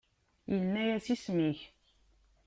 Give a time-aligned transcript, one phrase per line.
[0.55, 1.59] Inna-yas: Isem-ik?